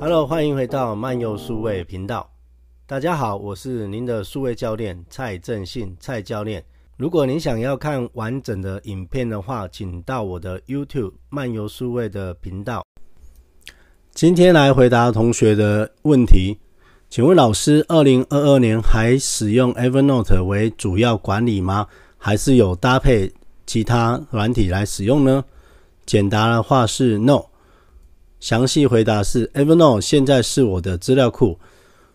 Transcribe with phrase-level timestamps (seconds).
[0.00, 2.30] Hello，欢迎回到漫游数位频道。
[2.86, 6.64] 大家好，我是您的数位教练蔡正信，蔡教练。
[6.96, 12.84] 如果您想要看完整的影片的话，请到我的 YouTube 漫游数位的频道。
[14.12, 16.56] 今天来回答同学的问题，
[17.10, 21.88] 请问老师，二零二二年还使用 Evernote 为主要管理吗？
[22.16, 23.32] 还是有搭配
[23.66, 25.44] 其他软体来使用呢？
[26.06, 27.46] 简答的话是 No。
[28.40, 31.58] 详细回答是：Evernote 现在是我的资料库，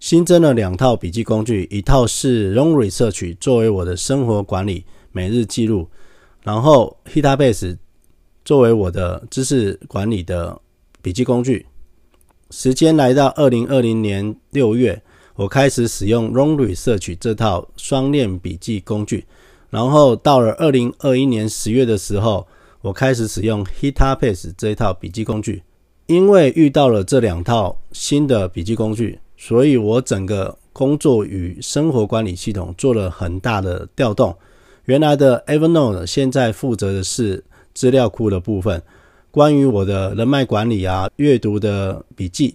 [0.00, 5.88] 新增了两套笔记工具，一套是 Long Research 作为我的生活管理每日记录，
[6.42, 7.76] 然后 Hitabase
[8.44, 10.58] 作为我的知识管理的
[11.02, 11.66] 笔记工具。
[12.50, 15.02] 时间来到二零二零年六月，
[15.34, 19.26] 我开始使用 Long Research 这套双链笔记工具，
[19.68, 22.46] 然后到了二零二一年十月的时候，
[22.80, 25.62] 我开始使用 Hitabase 这一套笔记工具。
[26.06, 34.34] 因为遇到了这两套新的笔记工具，所以我整个工作与生活管理系统做了很大的调动。
[34.84, 37.42] 原来的 Evernote 现在负责的是
[37.74, 38.80] 资料库的部分，
[39.32, 42.54] 关于我的人脉管理啊、阅读的笔记，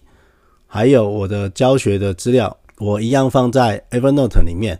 [0.65, 4.79] 还有我的教学的资料，我一样放在 Evernote 里面。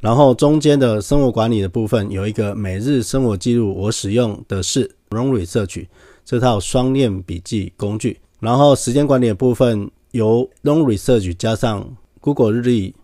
[0.00, 5.86] 然后中间的生活管理的部分有一个每日生活记录，我使用的是 r o n g Research。
[6.26, 12.96] 这套双链笔记工具，然后时间管理的部分由 Long Research 加上 Google 日历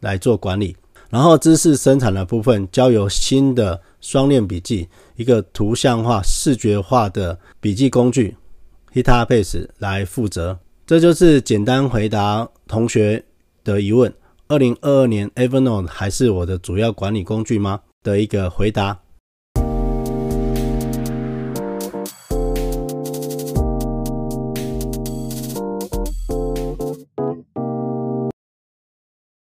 [0.00, 0.74] 来做管理，
[1.10, 8.34] 然后知识生产的部分交由新的双链笔记一个图像化、视觉化的笔记工具
[8.94, 10.58] Hitabase 来负责。
[10.86, 13.22] 这就是简单回答同学
[13.62, 14.10] 的疑问：
[14.48, 17.80] 二零二二年 Evernote 还是我的主要管理工具吗？
[18.02, 18.98] 的一个回答。